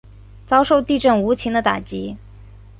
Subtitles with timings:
[0.47, 2.17] 遭受地震无情的打击